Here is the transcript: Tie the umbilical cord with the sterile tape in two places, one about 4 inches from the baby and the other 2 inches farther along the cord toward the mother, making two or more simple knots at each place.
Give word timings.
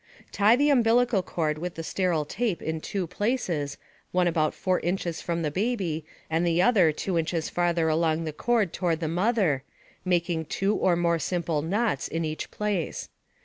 Tie 0.31 0.55
the 0.55 0.71
umbilical 0.71 1.21
cord 1.21 1.59
with 1.59 1.75
the 1.75 1.83
sterile 1.83 2.25
tape 2.25 2.59
in 2.63 2.81
two 2.81 3.05
places, 3.05 3.77
one 4.11 4.27
about 4.27 4.55
4 4.55 4.79
inches 4.79 5.21
from 5.21 5.43
the 5.43 5.51
baby 5.51 6.03
and 6.27 6.43
the 6.43 6.59
other 6.59 6.91
2 6.91 7.19
inches 7.19 7.49
farther 7.51 7.87
along 7.87 8.23
the 8.23 8.33
cord 8.33 8.73
toward 8.73 8.99
the 8.99 9.07
mother, 9.07 9.61
making 10.03 10.45
two 10.45 10.73
or 10.75 10.95
more 10.95 11.19
simple 11.19 11.61
knots 11.61 12.07
at 12.11 12.25
each 12.25 12.49
place. 12.49 13.09